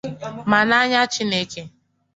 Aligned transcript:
ma 0.49 0.59
n'anya 0.67 1.01
Chineke 1.13 1.61